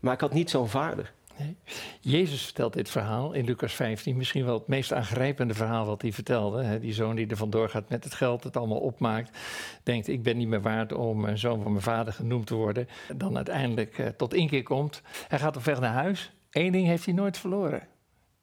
Maar 0.00 0.14
ik 0.14 0.20
had 0.20 0.32
niet 0.32 0.50
zo'n 0.50 0.68
vader. 0.68 1.12
Nee. 1.38 1.56
Jezus 2.00 2.44
vertelt 2.44 2.72
dit 2.72 2.90
verhaal 2.90 3.32
in 3.32 3.44
Lucas 3.44 3.72
15, 3.72 4.16
misschien 4.16 4.44
wel 4.44 4.58
het 4.58 4.66
meest 4.66 4.92
aangrijpende 4.92 5.54
verhaal 5.54 5.86
wat 5.86 6.02
hij 6.02 6.12
vertelde. 6.12 6.62
Hè? 6.62 6.78
Die 6.78 6.92
zoon 6.92 7.16
die 7.16 7.26
er 7.26 7.36
vandoor 7.36 7.68
gaat 7.68 7.88
met 7.88 8.04
het 8.04 8.14
geld, 8.14 8.44
het 8.44 8.56
allemaal 8.56 8.78
opmaakt, 8.78 9.38
denkt 9.82 10.08
ik 10.08 10.22
ben 10.22 10.36
niet 10.36 10.48
meer 10.48 10.62
waard 10.62 10.92
om 10.92 11.24
een 11.24 11.38
zoon 11.38 11.62
van 11.62 11.70
mijn 11.72 11.84
vader 11.84 12.12
genoemd 12.12 12.46
te 12.46 12.54
worden. 12.54 12.88
Dan 13.16 13.36
uiteindelijk 13.36 13.98
uh, 13.98 14.06
tot 14.06 14.34
inkeer 14.34 14.62
komt. 14.62 15.02
Hij 15.28 15.38
gaat 15.38 15.56
op 15.56 15.64
weg 15.64 15.80
naar 15.80 15.92
huis. 15.92 16.32
Eén 16.50 16.72
ding 16.72 16.86
heeft 16.86 17.04
hij 17.04 17.14
nooit 17.14 17.38
verloren. 17.38 17.88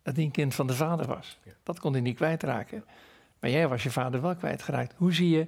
Dat 0.01 0.15
hij 0.15 0.23
een 0.25 0.31
kind 0.31 0.55
van 0.55 0.67
de 0.67 0.73
vader 0.73 1.07
was. 1.07 1.39
Dat 1.63 1.79
kon 1.79 1.91
hij 1.91 2.01
niet 2.01 2.15
kwijtraken. 2.15 2.85
Maar 3.39 3.49
jij 3.49 3.67
was 3.67 3.83
je 3.83 3.91
vader 3.91 4.21
wel 4.21 4.35
kwijtgeraakt. 4.35 4.93
Hoe 4.97 5.13
zie 5.13 5.29
je 5.29 5.47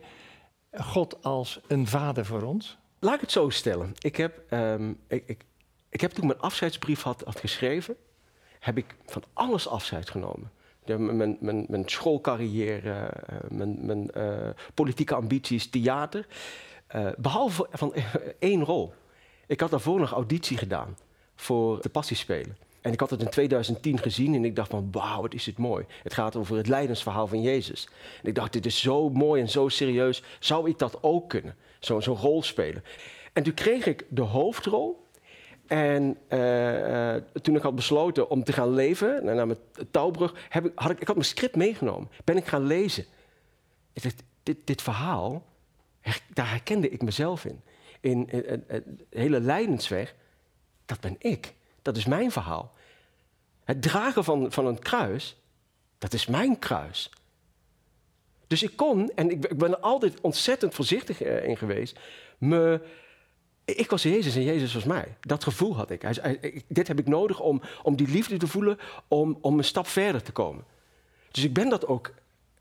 God 0.71 1.23
als 1.23 1.59
een 1.67 1.87
vader 1.87 2.25
voor 2.25 2.41
ons? 2.41 2.77
Laat 2.99 3.13
ik 3.13 3.21
het 3.21 3.31
zo 3.31 3.49
stellen. 3.49 3.93
Ik 3.99 4.15
heb, 4.15 4.51
um, 4.51 4.99
ik, 5.07 5.23
ik, 5.25 5.45
ik, 5.95 6.01
heb 6.01 6.11
toen 6.11 6.27
mijn 6.27 6.39
afscheidsbrief 6.39 7.01
had, 7.01 7.23
geschreven, 7.27 7.95
heb 8.59 8.77
ik 8.77 8.95
van 9.05 9.23
alles 9.33 9.67
afscheid 9.67 10.09
genomen. 10.09 10.51
Mijn, 10.85 11.37
mijn, 11.39 11.65
mijn, 11.69 11.83
schoolcarrière, 11.85 12.91
eh, 12.91 13.35
mijn, 13.49 13.85
mijn 13.85 14.09
uh, 14.17 14.49
politieke 14.73 15.15
ambities, 15.15 15.69
theater. 15.69 16.27
Uh, 16.95 17.09
behalve 17.17 17.67
van 17.71 17.93
één 18.39 18.63
rol. 18.63 18.93
Ik 19.47 19.59
had 19.59 19.71
daarvoor 19.71 19.99
nog 19.99 20.11
auditie 20.11 20.57
gedaan 20.57 20.97
voor 21.35 21.81
de 21.81 21.89
Passiespelen. 21.89 22.57
En 22.81 22.93
ik 22.93 22.99
had 22.99 23.09
het 23.09 23.21
in 23.21 23.29
2010 23.29 23.99
gezien 23.99 24.35
en 24.35 24.45
ik 24.45 24.55
dacht 24.55 24.69
van 24.69 24.87
wauw, 24.91 25.21
wat 25.21 25.33
is 25.33 25.43
dit 25.43 25.57
mooi. 25.57 25.85
Het 26.03 26.13
gaat 26.13 26.35
over 26.35 26.57
het 26.57 26.67
lijdensverhaal 26.67 27.27
van 27.27 27.41
Jezus. 27.41 27.87
En 28.21 28.29
ik 28.29 28.35
dacht, 28.35 28.53
dit 28.53 28.65
is 28.65 28.79
zo 28.79 29.09
mooi 29.09 29.41
en 29.41 29.49
zo 29.49 29.67
serieus. 29.69 30.23
Zou 30.39 30.69
ik 30.69 30.79
dat 30.79 30.97
ook 31.01 31.29
kunnen? 31.29 31.55
Zo'n 31.79 32.01
zo 32.01 32.13
rol 32.13 32.43
spelen. 32.43 32.83
En 33.33 33.43
toen 33.43 33.53
kreeg 33.53 33.85
ik 33.85 34.05
de 34.09 34.21
hoofdrol. 34.21 35.04
En 35.67 36.17
uh, 36.29 37.13
uh, 37.13 37.21
toen 37.41 37.55
ik 37.55 37.61
had 37.61 37.75
besloten 37.75 38.29
om 38.29 38.43
te 38.43 38.53
gaan 38.53 38.73
leven, 38.73 39.25
naar 39.25 39.47
mijn 39.47 39.59
touwbrug, 39.91 40.33
heb 40.49 40.65
ik, 40.65 40.71
had 40.75 40.91
ik, 40.91 40.99
ik 40.99 41.07
had 41.07 41.15
mijn 41.15 41.27
script 41.27 41.55
meegenomen. 41.55 42.09
Ben 42.23 42.37
ik 42.37 42.45
gaan 42.45 42.65
lezen. 42.65 43.05
Dit, 44.43 44.57
dit 44.63 44.81
verhaal, 44.81 45.45
daar 46.33 46.49
herkende 46.49 46.89
ik 46.89 47.01
mezelf 47.01 47.45
in. 47.45 47.61
In, 47.99 48.25
de 48.25 48.83
hele 49.09 49.39
lijdensweg, 49.39 50.15
dat 50.85 50.99
ben 50.99 51.15
ik. 51.19 51.53
Dat 51.81 51.97
is 51.97 52.05
mijn 52.05 52.31
verhaal. 52.31 52.73
Het 53.63 53.81
dragen 53.81 54.23
van, 54.23 54.51
van 54.51 54.65
een 54.65 54.79
kruis, 54.79 55.37
Dat 55.97 56.13
is 56.13 56.25
mijn 56.25 56.59
kruis. 56.59 57.09
Dus 58.47 58.63
ik 58.63 58.75
kon, 58.75 59.11
en 59.15 59.29
ik, 59.29 59.45
ik 59.45 59.57
ben 59.57 59.71
er 59.71 59.79
altijd 59.79 60.21
ontzettend 60.21 60.73
voorzichtig 60.73 61.21
eh, 61.21 61.47
in 61.47 61.57
geweest, 61.57 61.99
me, 62.37 62.81
ik 63.65 63.89
was 63.89 64.03
Jezus 64.03 64.35
en 64.35 64.43
Jezus 64.43 64.73
was 64.73 64.83
mij. 64.83 65.17
Dat 65.21 65.43
gevoel 65.43 65.75
had 65.75 65.89
ik. 65.89 66.01
Hij, 66.01 66.63
dit 66.67 66.87
heb 66.87 66.99
ik 66.99 67.07
nodig 67.07 67.39
om, 67.39 67.61
om 67.83 67.95
die 67.95 68.07
liefde 68.07 68.37
te 68.37 68.47
voelen, 68.47 68.77
om, 69.07 69.37
om 69.41 69.57
een 69.57 69.63
stap 69.63 69.87
verder 69.87 70.23
te 70.23 70.31
komen. 70.31 70.63
Dus 71.31 71.43
ik 71.43 71.53
ben 71.53 71.69
dat 71.69 71.87
ook 71.87 72.13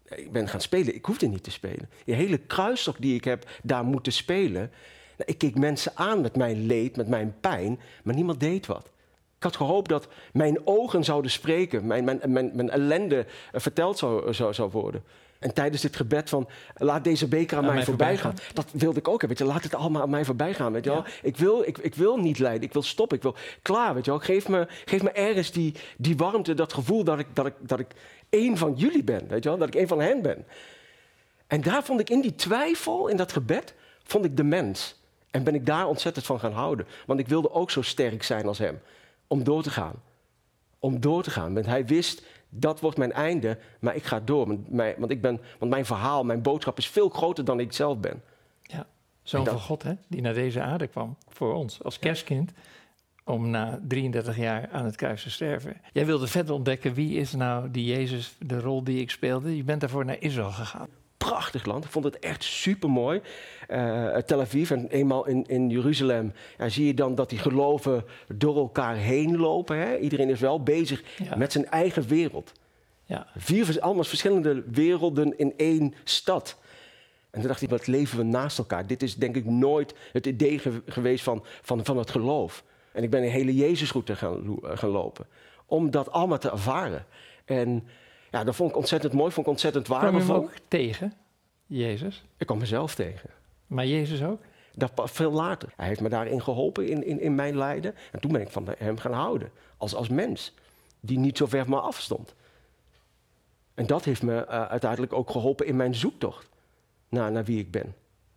ik 0.09 0.33
ben 0.33 0.49
gaan 0.49 0.61
spelen. 0.61 0.95
Ik 0.95 1.05
hoefde 1.05 1.27
niet 1.27 1.43
te 1.43 1.51
spelen. 1.51 1.91
Die 2.05 2.15
hele 2.15 2.39
kruisstok 2.39 2.97
die 3.01 3.15
ik 3.15 3.25
heb 3.25 3.49
daar 3.63 3.85
moeten 3.85 4.13
spelen. 4.13 4.71
Nou, 5.17 5.31
ik 5.31 5.39
keek 5.39 5.59
mensen 5.59 5.93
aan 5.95 6.21
met 6.21 6.37
mijn 6.37 6.67
leed, 6.67 6.97
met 6.97 7.09
mijn 7.09 7.35
pijn, 7.41 7.81
maar 8.03 8.15
niemand 8.15 8.41
deed 8.41 8.67
wat. 8.67 8.91
Ik 9.37 9.43
had 9.43 9.57
gehoopt 9.57 9.89
dat 9.89 10.09
mijn 10.33 10.67
ogen 10.67 11.05
zouden 11.05 11.31
spreken, 11.31 11.87
mijn, 11.87 12.05
mijn, 12.05 12.21
mijn, 12.27 12.51
mijn 12.55 12.71
ellende 12.71 13.27
verteld 13.53 13.99
zou, 13.99 14.35
zou, 14.35 14.55
zou 14.55 14.71
worden. 14.71 15.05
En 15.39 15.55
tijdens 15.55 15.83
dit 15.83 15.97
gebed 15.97 16.29
van 16.29 16.49
laat 16.75 17.05
deze 17.05 17.29
beker 17.29 17.57
aan, 17.57 17.65
mij, 17.65 17.85
voorbij 17.85 18.17
gaan. 18.17 18.35
Dat 18.53 18.67
wilde 18.73 18.99
ik 18.99 19.09
ook 19.09 19.21
hebben. 19.21 19.47
Laat 19.47 19.63
het 19.63 19.75
allemaal 19.75 20.03
aan 20.03 20.11
mij 20.11 20.25
voorbij 20.25 20.55
gaan. 20.55 20.73
Weet 20.73 20.85
je 20.85 20.91
wel? 20.91 21.05
Ik, 21.23 21.37
wil, 21.37 21.63
ik, 21.63 21.79
ik 21.79 21.95
wil 21.95 22.17
niet 22.17 22.39
lijden. 22.39 22.63
Ik 22.63 22.73
wil 22.73 22.83
stoppen. 22.83 23.17
Ik 23.17 23.23
wil 23.23 23.35
klaar. 23.63 23.95
Weet 23.95 24.05
je 24.05 24.11
wel? 24.11 24.21
Geef, 24.21 24.49
me, 24.49 24.67
geef 24.85 25.03
me 25.03 25.11
ergens 25.11 25.51
die, 25.51 25.75
die 25.97 26.17
warmte, 26.17 26.55
dat 26.55 26.73
gevoel 26.73 27.05
dat 27.05 27.19
ik, 27.19 27.27
dat, 27.33 27.47
ik, 27.47 27.55
dat 27.61 27.79
ik 27.79 27.87
één 28.29 28.57
van 28.57 28.75
jullie 28.77 29.05
ben. 29.05 29.29
Weet 29.29 29.43
je 29.43 29.49
wel? 29.49 29.59
Dat 29.59 29.69
ik 29.69 29.75
één 29.75 29.89
van 29.89 30.01
hen 30.01 30.23
ben. 30.23 30.47
En 31.47 31.61
daar 31.61 31.85
vond 31.85 32.01
ik 32.01 32.11
in 32.11 32.21
die 32.21 32.35
twijfel, 32.35 33.09
in 33.09 33.17
dat 33.17 33.33
gebed, 33.33 33.75
vond 34.03 34.25
ik 34.25 34.37
de 34.37 34.45
mens. 34.45 35.03
En 35.31 35.45
ben 35.45 35.55
ik 35.55 35.67
daar 35.67 35.87
ontzettend 35.87 36.27
van 36.27 36.41
gaan 36.41 36.53
houden. 36.53 36.87
Want 37.07 37.21
ik 37.21 37.29
wilde 37.29 37.53
ook 37.53 37.71
zo 37.71 37.83
sterk 37.83 38.23
zijn 38.23 38.47
als 38.47 38.59
hem. 38.59 38.81
Om 39.27 39.45
door 39.45 39.63
te 39.63 39.71
gaan. 39.71 40.03
Om 40.79 41.01
door 41.01 41.23
te 41.23 41.31
gaan. 41.31 41.55
Want 41.55 41.67
hij 41.67 41.87
wist, 41.87 42.23
dat 42.57 42.81
wordt 42.81 42.97
mijn 42.97 43.13
einde, 43.13 43.59
maar 43.81 43.97
ik 43.97 44.05
ga 44.05 44.21
door. 44.21 44.47
Want, 44.99 45.11
ik 45.11 45.21
ben, 45.21 45.41
want 45.59 45.71
mijn 45.71 45.87
verhaal, 45.87 46.25
mijn 46.25 46.43
boodschap 46.43 46.79
is 46.79 46.89
veel 46.89 47.09
groter 47.09 47.45
dan 47.45 47.61
ik 47.61 47.73
zelf 47.73 47.99
ben. 47.99 48.23
Ja, 48.63 48.87
zoon 49.23 49.45
van 49.45 49.61
God, 49.61 49.83
hè, 49.83 49.93
die 50.09 50.21
naar 50.21 50.35
deze 50.35 50.61
aarde 50.61 50.87
kwam 50.87 51.17
voor 51.29 51.55
ons 51.55 51.83
als 51.83 51.99
kerstkind. 51.99 52.53
Om 53.25 53.51
na 53.51 53.81
33 53.89 54.37
jaar 54.37 54.69
aan 54.73 54.85
het 54.85 54.97
kruis 54.97 55.23
te 55.23 55.31
sterven. 55.31 55.77
Jij 55.93 56.07
wilde 56.07 56.27
verder 56.27 56.55
ontdekken 56.55 56.95
wie 56.95 57.19
is 57.19 57.33
nou 57.33 57.71
die 57.71 57.85
Jezus, 57.85 58.37
de 58.39 58.61
rol 58.61 58.85
die 58.85 59.01
ik 59.01 59.11
speelde. 59.11 59.57
Je 59.57 59.65
bent 59.65 59.81
daarvoor 59.81 60.05
naar 60.05 60.21
Israël 60.21 60.51
gegaan 60.51 60.89
prachtig 61.29 61.65
land. 61.65 61.85
Ik 61.85 61.91
vond 61.91 62.05
het 62.05 62.19
echt 62.19 62.45
super 62.45 62.91
mooi. 62.91 63.21
Uh, 63.69 64.17
Tel 64.17 64.41
Aviv 64.41 64.71
en 64.71 64.89
eenmaal 64.89 65.27
in, 65.27 65.47
in 65.47 65.71
Jeruzalem 65.71 66.33
ja, 66.59 66.69
zie 66.69 66.87
je 66.87 66.95
dan 66.95 67.15
dat 67.15 67.31
die 67.31 67.39
geloven 67.39 68.05
door 68.35 68.57
elkaar 68.57 68.97
heen 68.97 69.37
lopen. 69.37 69.77
Hè? 69.77 69.97
Iedereen 69.97 70.29
is 70.29 70.41
wel 70.41 70.63
bezig 70.63 71.03
met 71.37 71.53
zijn 71.53 71.67
eigen 71.67 72.09
wereld. 72.09 72.53
Ja. 73.05 73.27
Vier 73.37 73.81
allemaal 73.81 74.05
verschillende 74.05 74.63
werelden 74.71 75.39
in 75.39 75.55
één 75.57 75.95
stad. 76.05 76.57
En 77.31 77.41
toen 77.41 77.49
dacht 77.49 77.63
ik, 77.63 77.71
wat 77.71 77.87
leven 77.87 78.19
we 78.19 78.25
naast 78.25 78.59
elkaar? 78.59 78.87
Dit 78.87 79.03
is 79.03 79.15
denk 79.15 79.37
ik 79.37 79.45
nooit 79.45 79.95
het 80.13 80.27
idee 80.27 80.61
geweest 80.87 81.25
van, 81.25 81.45
van, 81.63 81.85
van 81.85 81.97
het 81.97 82.11
geloof. 82.11 82.65
En 82.93 83.03
ik 83.03 83.11
ben 83.11 83.23
een 83.23 83.31
hele 83.31 83.55
Jezusroute 83.55 84.17
gaan, 84.17 84.59
gaan 84.63 84.91
lopen. 84.91 85.27
Om 85.67 85.91
dat 85.91 86.11
allemaal 86.11 86.39
te 86.39 86.51
ervaren. 86.51 87.07
En 87.45 87.89
ja, 88.35 88.45
dat 88.45 88.55
vond 88.55 88.71
ik 88.71 88.77
ontzettend 88.77 89.13
mooi, 89.13 89.33
vond 89.33 89.47
ik 89.47 89.53
ontzettend 89.53 89.87
waardevol. 89.87 90.21
Kwam 90.21 90.41
je 90.41 90.47
ook 90.47 90.53
tegen, 90.69 91.13
Jezus? 91.67 92.25
Ik 92.37 92.47
kwam 92.47 92.59
mezelf 92.59 92.95
tegen. 92.95 93.31
Maar 93.67 93.87
Jezus 93.87 94.23
ook? 94.23 94.41
Dat 94.75 94.93
veel 94.95 95.31
later. 95.31 95.73
Hij 95.77 95.87
heeft 95.87 96.01
me 96.01 96.09
daarin 96.09 96.43
geholpen 96.43 96.89
in, 96.89 97.05
in, 97.05 97.21
in 97.21 97.35
mijn 97.35 97.57
lijden. 97.57 97.95
En 98.13 98.21
toen 98.21 98.33
ben 98.33 98.41
ik 98.41 98.49
van 98.49 98.69
hem 98.79 98.99
gaan 98.99 99.13
houden. 99.13 99.51
Als, 99.77 99.95
als 99.95 100.09
mens. 100.09 100.55
Die 101.01 101.19
niet 101.19 101.37
zo 101.37 101.47
ver 101.47 101.65
van 101.65 101.71
me 101.71 101.81
afstond. 101.81 102.35
En 103.75 103.87
dat 103.87 104.05
heeft 104.05 104.23
me 104.23 104.47
uh, 104.49 104.65
uiteindelijk 104.65 105.13
ook 105.13 105.31
geholpen 105.31 105.67
in 105.67 105.77
mijn 105.77 105.95
zoektocht 105.95 106.49
naar, 107.09 107.33
naar 107.33 107.45
wie 107.45 107.59
ik 107.59 107.71
ben. 107.71 107.95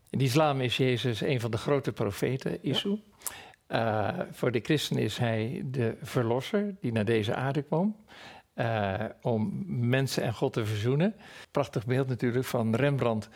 In 0.09 0.17
de 0.17 0.23
islam 0.23 0.61
is 0.61 0.77
Jezus 0.77 1.21
een 1.21 1.39
van 1.39 1.51
de 1.51 1.57
grote 1.57 1.91
profeten, 1.91 2.57
Isu. 2.61 2.89
Ja. 2.89 4.17
Uh, 4.17 4.25
voor 4.31 4.51
de 4.51 4.59
christen 4.59 4.97
is 4.97 5.17
hij 5.17 5.61
de 5.65 5.97
verlosser 6.01 6.75
die 6.79 6.91
naar 6.91 7.05
deze 7.05 7.35
aarde 7.35 7.61
kwam. 7.61 7.95
Uh, 8.59 9.03
om 9.21 9.63
mensen 9.89 10.23
en 10.23 10.33
God 10.33 10.53
te 10.53 10.65
verzoenen. 10.65 11.15
Prachtig 11.51 11.85
beeld 11.85 12.07
natuurlijk 12.07 12.45
van 12.45 12.75
Rembrandt, 12.75 13.29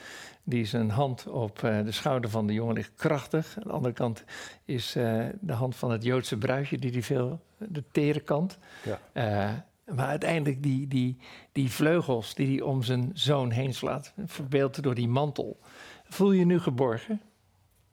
die 0.43 0.65
zijn 0.65 0.89
hand 0.89 1.27
op 1.27 1.61
uh, 1.61 1.83
de 1.83 1.91
schouder 1.91 2.29
van 2.29 2.47
de 2.47 2.53
jongen 2.53 2.75
ligt 2.75 2.91
krachtig. 2.95 3.55
Aan 3.57 3.63
de 3.63 3.69
andere 3.69 3.93
kant 3.93 4.23
is 4.65 4.95
uh, 4.95 5.25
de 5.39 5.53
hand 5.53 5.75
van 5.75 5.91
het 5.91 6.03
Joodse 6.03 6.37
bruidje, 6.37 6.77
die 6.77 6.91
die 6.91 7.03
veel, 7.03 7.41
de 7.57 7.83
tere 7.91 8.19
kant. 8.19 8.57
Ja. 8.83 9.65
maar 9.93 10.07
uiteindelijk 10.07 10.63
die, 10.63 10.87
die, 10.87 11.17
die 11.51 11.71
vleugels 11.71 12.33
die 12.33 12.47
hij 12.47 12.61
om 12.61 12.83
zijn 12.83 13.11
zoon 13.13 13.51
heen 13.51 13.73
slaat, 13.73 14.13
verbeeld 14.25 14.83
door 14.83 14.95
die 14.95 15.07
mantel. 15.07 15.59
Voel 16.03 16.31
je 16.31 16.39
je 16.39 16.45
nu 16.45 16.59
geborgen? 16.59 17.21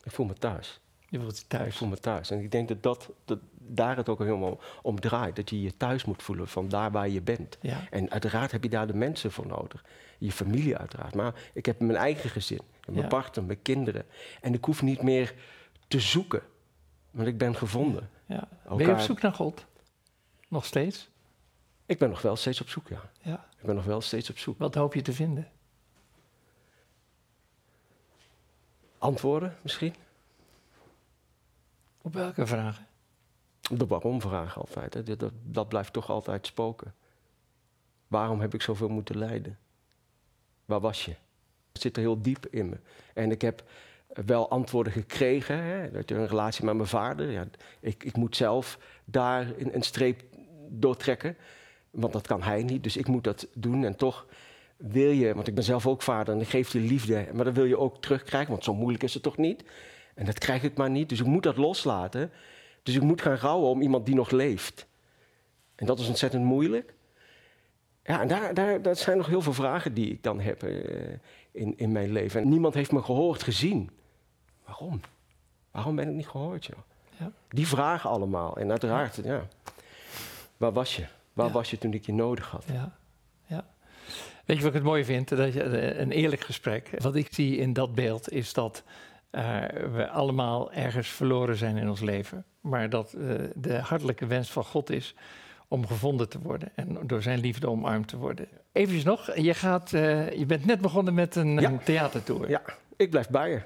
Ik 0.02 0.12
voel 0.12 0.26
me 0.26 0.34
thuis. 0.34 0.80
Je 1.08 1.20
voelt 1.20 1.38
je 1.38 1.46
thuis. 1.46 1.66
Ik 1.66 1.74
voel 1.74 1.88
me 1.88 1.98
thuis. 1.98 2.30
En 2.30 2.40
ik 2.40 2.50
denk 2.50 2.68
dat, 2.68 2.82
dat, 2.82 3.10
dat 3.24 3.38
daar 3.68 3.96
het 3.96 4.08
ook 4.08 4.18
helemaal 4.18 4.60
om 4.82 5.00
draait. 5.00 5.36
Dat 5.36 5.50
je 5.50 5.62
je 5.62 5.76
thuis 5.76 6.04
moet 6.04 6.22
voelen 6.22 6.48
van 6.48 6.68
daar 6.68 6.90
waar 6.90 7.08
je 7.08 7.22
bent. 7.22 7.58
Ja. 7.60 7.80
En 7.90 8.10
uiteraard 8.10 8.52
heb 8.52 8.62
je 8.62 8.68
daar 8.68 8.86
de 8.86 8.94
mensen 8.94 9.32
voor 9.32 9.46
nodig. 9.46 9.84
Je 10.18 10.32
familie 10.32 10.76
uiteraard. 10.76 11.14
Maar 11.14 11.34
ik 11.52 11.66
heb 11.66 11.80
mijn 11.80 11.98
eigen 11.98 12.30
gezin. 12.30 12.60
Mijn 12.86 13.00
ja. 13.00 13.06
partner, 13.06 13.44
mijn 13.44 13.62
kinderen. 13.62 14.04
En 14.40 14.54
ik 14.54 14.64
hoef 14.64 14.82
niet 14.82 15.02
meer 15.02 15.34
te 15.88 16.00
zoeken. 16.00 16.42
Want 17.10 17.28
ik 17.28 17.38
ben 17.38 17.56
gevonden. 17.56 18.10
Ja. 18.26 18.48
Ben 18.68 18.86
je 18.86 18.92
op 18.92 18.98
zoek 18.98 19.20
naar 19.20 19.32
God? 19.32 19.66
Nog 20.48 20.64
steeds? 20.64 21.08
Ik 21.86 21.98
ben 21.98 22.08
nog 22.08 22.22
wel 22.22 22.36
steeds 22.36 22.60
op 22.60 22.68
zoek, 22.68 22.88
ja. 22.88 23.10
ja. 23.20 23.46
Ik 23.58 23.66
ben 23.66 23.74
nog 23.74 23.84
wel 23.84 24.00
steeds 24.00 24.30
op 24.30 24.38
zoek. 24.38 24.58
Wat 24.58 24.74
hoop 24.74 24.94
je 24.94 25.02
te 25.02 25.12
vinden? 25.12 25.48
Antwoorden 28.98 29.56
misschien. 29.62 29.94
Op 32.02 32.14
welke 32.14 32.46
vragen? 32.46 32.86
De 33.68 33.86
waarom-vraag 33.86 34.58
altijd. 34.58 34.94
Hè. 34.94 35.16
Dat, 35.16 35.32
dat 35.44 35.68
blijft 35.68 35.92
toch 35.92 36.10
altijd 36.10 36.46
spoken. 36.46 36.94
Waarom 38.08 38.40
heb 38.40 38.54
ik 38.54 38.62
zoveel 38.62 38.88
moeten 38.88 39.18
lijden? 39.18 39.58
Waar 40.64 40.80
was 40.80 41.04
je? 41.04 41.14
Het 41.72 41.82
zit 41.82 41.96
er 41.96 42.02
heel 42.02 42.22
diep 42.22 42.46
in 42.46 42.68
me. 42.68 42.76
En 43.14 43.30
ik 43.30 43.40
heb 43.40 43.62
wel 44.06 44.50
antwoorden 44.50 44.92
gekregen. 44.92 45.62
Hè. 45.62 45.90
Dat 45.90 46.10
een 46.10 46.26
relatie 46.26 46.64
met 46.64 46.74
mijn 46.74 46.88
vader. 46.88 47.30
Ja, 47.30 47.46
ik, 47.80 48.04
ik 48.04 48.16
moet 48.16 48.36
zelf 48.36 48.78
daar 49.04 49.52
een, 49.58 49.74
een 49.74 49.82
streep 49.82 50.22
doortrekken. 50.68 51.36
Want 51.90 52.12
dat 52.12 52.26
kan 52.26 52.42
hij 52.42 52.62
niet. 52.62 52.82
Dus 52.82 52.96
ik 52.96 53.06
moet 53.06 53.24
dat 53.24 53.46
doen. 53.54 53.84
En 53.84 53.96
toch 53.96 54.26
wil 54.76 55.10
je, 55.10 55.34
want 55.34 55.46
ik 55.48 55.54
ben 55.54 55.64
zelf 55.64 55.86
ook 55.86 56.02
vader 56.02 56.34
en 56.34 56.40
ik 56.40 56.48
geef 56.48 56.72
je 56.72 56.80
liefde. 56.80 57.26
Maar 57.32 57.44
dat 57.44 57.54
wil 57.54 57.64
je 57.64 57.78
ook 57.78 58.00
terugkrijgen, 58.00 58.50
want 58.50 58.64
zo 58.64 58.74
moeilijk 58.74 59.02
is 59.02 59.14
het 59.14 59.22
toch 59.22 59.36
niet? 59.36 59.64
En 60.14 60.24
dat 60.24 60.38
krijg 60.38 60.62
ik 60.62 60.76
maar 60.76 60.90
niet. 60.90 61.08
Dus 61.08 61.20
ik 61.20 61.26
moet 61.26 61.42
dat 61.42 61.56
loslaten. 61.56 62.30
Dus 62.88 62.96
ik 62.96 63.02
moet 63.02 63.22
gaan 63.22 63.36
rouwen 63.36 63.68
om 63.68 63.80
iemand 63.80 64.06
die 64.06 64.14
nog 64.14 64.30
leeft. 64.30 64.86
En 65.74 65.86
dat 65.86 65.98
is 65.98 66.08
ontzettend 66.08 66.44
moeilijk. 66.44 66.94
Ja, 68.04 68.20
en 68.20 68.28
daar, 68.28 68.54
daar, 68.54 68.82
dat 68.82 68.98
zijn 68.98 69.16
nog 69.16 69.26
heel 69.26 69.42
veel 69.42 69.52
vragen 69.52 69.94
die 69.94 70.10
ik 70.10 70.22
dan 70.22 70.40
heb 70.40 70.62
uh, 70.62 71.12
in, 71.50 71.78
in 71.78 71.92
mijn 71.92 72.12
leven. 72.12 72.40
En 72.40 72.48
niemand 72.48 72.74
heeft 72.74 72.92
me 72.92 73.02
gehoord, 73.02 73.42
gezien. 73.42 73.90
Waarom? 74.64 75.00
Waarom 75.70 75.96
ben 75.96 76.08
ik 76.08 76.14
niet 76.14 76.28
gehoord, 76.28 76.66
joh? 76.66 76.78
Ja. 77.18 77.32
Die 77.48 77.66
vragen 77.66 78.10
allemaal. 78.10 78.56
En 78.56 78.70
uiteraard, 78.70 79.16
ja. 79.16 79.22
ja. 79.24 79.48
Waar 80.56 80.72
was 80.72 80.96
je? 80.96 81.06
Waar 81.32 81.46
ja. 81.46 81.52
was 81.52 81.70
je 81.70 81.78
toen 81.78 81.92
ik 81.92 82.06
je 82.06 82.12
nodig 82.12 82.50
had? 82.50 82.64
Ja. 82.72 82.96
ja. 83.46 83.66
Weet 84.44 84.56
je 84.56 84.62
wat 84.62 84.72
ik 84.72 84.78
het 84.78 84.82
mooie 84.82 85.04
vind? 85.04 85.28
Dat 85.28 85.52
je, 85.52 85.62
eh, 85.62 86.00
een 86.00 86.12
eerlijk 86.12 86.42
gesprek. 86.42 86.90
Wat 86.98 87.14
ik 87.14 87.28
zie 87.30 87.56
in 87.56 87.72
dat 87.72 87.94
beeld 87.94 88.30
is 88.30 88.52
dat 88.52 88.82
uh, 89.30 89.42
we 89.94 90.08
allemaal 90.08 90.72
ergens 90.72 91.08
verloren 91.08 91.56
zijn 91.56 91.76
in 91.76 91.88
ons 91.88 92.00
leven. 92.00 92.44
Maar 92.60 92.90
dat 92.90 93.14
uh, 93.18 93.34
de 93.54 93.78
hartelijke 93.78 94.26
wens 94.26 94.50
van 94.50 94.64
God 94.64 94.90
is 94.90 95.14
om 95.68 95.86
gevonden 95.86 96.28
te 96.28 96.38
worden 96.38 96.68
en 96.74 96.98
door 97.02 97.22
zijn 97.22 97.38
liefde 97.38 97.68
omarmd 97.68 98.08
te 98.08 98.16
worden. 98.16 98.48
Even 98.72 99.04
nog, 99.04 99.36
je, 99.36 99.54
gaat, 99.54 99.92
uh, 99.92 100.32
je 100.32 100.46
bent 100.46 100.64
net 100.64 100.80
begonnen 100.80 101.14
met 101.14 101.36
een, 101.36 101.60
ja. 101.60 101.70
een 101.70 101.82
theatertour. 101.82 102.48
Ja, 102.50 102.62
ik 102.96 103.10
blijf 103.10 103.28
bij 103.28 103.50
je. 103.50 103.60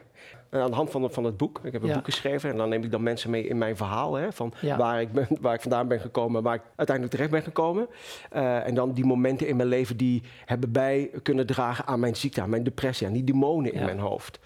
aan 0.51 0.71
de 0.71 0.77
hand 0.77 0.91
van, 0.91 1.13
van 1.13 1.25
het 1.25 1.37
boek. 1.37 1.61
Ik 1.63 1.73
heb 1.73 1.83
een 1.83 1.89
ja. 1.89 1.95
boek 1.95 2.05
geschreven 2.05 2.51
en 2.51 2.57
dan 2.57 2.69
neem 2.69 2.83
ik 2.83 2.91
dan 2.91 3.03
mensen 3.03 3.31
mee 3.31 3.49
in 3.49 3.59
mijn 3.59 3.77
verhaal. 3.77 4.15
Hè, 4.15 4.33
van 4.33 4.53
ja. 4.61 4.77
waar, 4.77 5.01
ik 5.01 5.13
ben, 5.13 5.27
waar 5.41 5.55
ik 5.55 5.61
vandaan 5.61 5.89
ben 5.89 6.01
gekomen, 6.01 6.43
waar 6.43 6.55
ik 6.55 6.63
uiteindelijk 6.77 7.17
terecht 7.17 7.31
ben 7.31 7.43
gekomen. 7.43 7.87
Uh, 8.33 8.67
en 8.67 8.75
dan 8.75 8.93
die 8.93 9.05
momenten 9.05 9.49
in 9.49 9.57
mijn 9.57 9.69
leven 9.69 9.97
die 9.97 10.23
hebben 10.45 10.73
bij 10.73 11.11
kunnen 11.23 11.47
dragen 11.47 11.87
aan 11.87 12.01
mijn 12.01 12.17
ziekte, 12.17 12.41
aan 12.41 12.51
mijn 12.51 12.65
depressie, 12.65 13.07
aan 13.07 13.13
die 13.13 13.25
demonen 13.25 13.73
in 13.73 13.85
mijn 13.85 13.99
hoofd. 13.99 14.39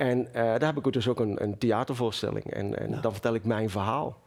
En 0.00 0.18
uh, 0.18 0.32
daar 0.32 0.74
heb 0.74 0.86
ik 0.86 0.92
dus 0.92 1.08
ook 1.08 1.20
een, 1.20 1.42
een 1.42 1.58
theatervoorstelling. 1.58 2.44
En, 2.44 2.78
en 2.78 2.90
ja. 2.90 3.00
dan 3.00 3.12
vertel 3.12 3.34
ik 3.34 3.44
mijn 3.44 3.70
verhaal. 3.70 4.22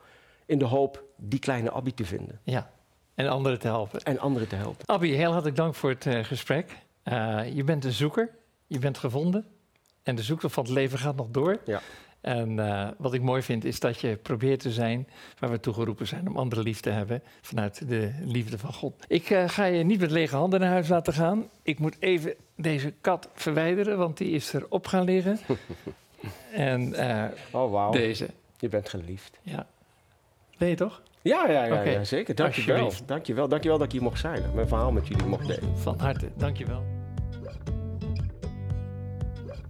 In 0.46 0.60
de 0.60 0.65
hoop 0.65 1.03
die 1.18 1.39
kleine 1.39 1.72
Abby 1.72 1.94
te 1.94 2.06
vinden. 2.06 2.39
Ja, 2.44 2.72
en 3.15 3.27
anderen 3.27 3.60
te 3.60 3.68
helpen. 3.68 4.00
En 4.00 4.20
anderen 4.20 4.48
te 4.48 4.56
helpen. 4.56 4.86
Abby, 4.86 5.12
heel 5.12 5.32
hartelijk 5.32 5.56
dank 5.56 5.75
voor 5.75 5.89
het 5.89 6.06
uh, 6.06 6.24
gesprek. 6.24 6.77
Uh, 7.03 7.56
je 7.56 7.63
bent 7.63 7.86
een 7.86 7.92
zoeker, 7.92 8.30
je 8.68 8.80
bent 8.80 8.98
gevonden. 8.98 9.46
En 10.03 10.15
de 10.15 10.24
zoektocht 10.24 10.53
van 10.53 10.63
het 10.63 10.74
leven 10.74 11.00
gaat 11.00 11.15
nog 11.15 11.27
door. 11.32 11.60
Ja. 11.65 11.82
En 12.24 12.58
uh, 12.58 12.88
wat 12.98 13.13
ik 13.13 13.22
mooi 13.22 13.42
vind 13.42 13.65
is 13.65 13.80
dat 13.80 14.00
je 14.00 14.15
probeert 14.15 14.60
te 14.60 14.72
zijn 14.72 15.08
waar 15.39 15.50
we 15.50 15.60
toegeroepen 15.60 16.08
zijn 16.08 16.27
om 16.27 16.38
anderen 16.38 16.63
lief 16.63 16.80
te 16.80 16.89
hebben 16.89 17.24
vanuit 17.42 17.88
de 17.88 18.12
liefde 18.22 18.58
van 18.58 18.74
God. 18.74 19.06
Ik 19.08 19.30
uh, 19.30 19.50
ga 19.50 19.65
je 19.65 19.84
niet 19.84 20.00
met 20.00 20.12
lege 20.12 20.36
handen 20.36 20.60
naar 20.60 20.70
huis 20.70 20.88
laten 20.88 21.13
gaan. 21.13 21.50
Ik 21.63 21.80
moet 21.80 21.96
even 22.00 22.34
deze 22.56 22.94
kat 23.01 23.30
verwijderen, 23.34 23.98
want 23.98 24.18
die 24.18 24.32
is 24.32 24.53
erop 24.53 24.88
gaan 24.88 25.03
liggen. 25.03 25.39
en 26.51 26.89
uh, 26.89 27.24
oh, 27.51 27.72
wow. 27.72 27.92
deze. 27.92 28.27
Je 28.60 28.70
bent 28.70 28.89
geliefd. 28.89 29.39
Ja. 29.42 29.68
Ben 30.58 30.70
je 30.70 30.75
toch? 30.75 31.01
Ja, 31.22 31.48
ja, 31.48 31.65
ja, 31.65 31.74
okay. 31.74 31.92
ja 31.92 32.03
zeker. 32.03 32.36
Dankjewel. 32.36 32.92
Dankjewel. 33.06 33.48
Dankjewel 33.48 33.77
dat 33.77 33.88
ik 33.88 33.94
hier 33.94 34.03
mocht 34.03 34.20
zijn. 34.20 34.44
Mijn 34.56 34.68
verhaal 34.68 34.92
met 34.92 35.08
jullie 35.08 35.25
mocht 35.25 35.48
delen. 35.48 35.77
Van 35.77 36.00
harte. 36.00 36.30
Dankjewel. 36.38 36.93